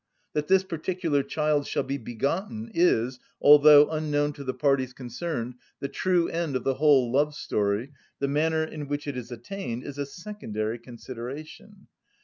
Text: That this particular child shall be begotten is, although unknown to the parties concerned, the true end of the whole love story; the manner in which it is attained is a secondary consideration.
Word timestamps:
That 0.33 0.47
this 0.47 0.63
particular 0.63 1.21
child 1.21 1.67
shall 1.67 1.83
be 1.83 1.99
begotten 1.99 2.71
is, 2.73 3.19
although 3.39 3.87
unknown 3.91 4.33
to 4.33 4.43
the 4.43 4.51
parties 4.51 4.93
concerned, 4.93 5.53
the 5.79 5.87
true 5.89 6.27
end 6.27 6.55
of 6.55 6.63
the 6.63 6.73
whole 6.73 7.11
love 7.11 7.35
story; 7.35 7.91
the 8.17 8.27
manner 8.27 8.63
in 8.63 8.87
which 8.87 9.05
it 9.05 9.15
is 9.15 9.31
attained 9.31 9.83
is 9.83 9.99
a 9.99 10.07
secondary 10.07 10.79
consideration. 10.79 11.85